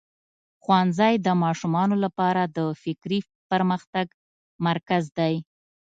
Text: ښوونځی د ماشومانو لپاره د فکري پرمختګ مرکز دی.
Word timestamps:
ښوونځی 0.63 1.13
د 1.25 1.27
ماشومانو 1.43 1.95
لپاره 2.05 2.41
د 2.57 2.59
فکري 2.81 3.19
پرمختګ 3.51 4.07
مرکز 4.67 5.03
دی. 5.17 5.33